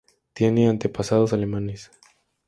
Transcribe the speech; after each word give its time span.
Tiene 0.33 0.67
antepasados 0.67 1.31
alemanes. 1.31 1.91